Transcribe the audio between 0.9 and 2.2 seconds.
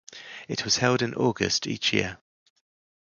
in August each year.